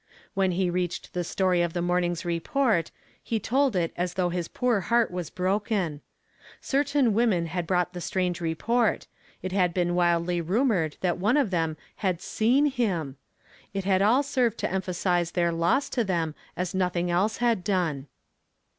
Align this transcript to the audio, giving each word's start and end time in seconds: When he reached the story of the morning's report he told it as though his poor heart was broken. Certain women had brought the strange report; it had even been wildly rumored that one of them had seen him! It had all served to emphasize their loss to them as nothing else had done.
When 0.33 0.53
he 0.53 0.71
reached 0.71 1.13
the 1.13 1.23
story 1.23 1.61
of 1.61 1.73
the 1.73 1.79
morning's 1.83 2.25
report 2.25 2.89
he 3.21 3.39
told 3.39 3.75
it 3.75 3.93
as 3.95 4.15
though 4.15 4.29
his 4.29 4.47
poor 4.47 4.79
heart 4.79 5.11
was 5.11 5.29
broken. 5.29 6.01
Certain 6.59 7.13
women 7.13 7.45
had 7.45 7.67
brought 7.67 7.93
the 7.93 8.01
strange 8.01 8.41
report; 8.41 9.05
it 9.43 9.51
had 9.51 9.77
even 9.77 9.89
been 9.89 9.95
wildly 9.95 10.41
rumored 10.41 10.97
that 11.01 11.19
one 11.19 11.37
of 11.37 11.51
them 11.51 11.77
had 11.97 12.19
seen 12.19 12.65
him! 12.65 13.17
It 13.75 13.83
had 13.85 14.01
all 14.01 14.23
served 14.23 14.57
to 14.61 14.71
emphasize 14.71 15.33
their 15.33 15.51
loss 15.51 15.87
to 15.89 16.03
them 16.03 16.33
as 16.57 16.73
nothing 16.73 17.11
else 17.11 17.37
had 17.37 17.63
done. 17.63 18.07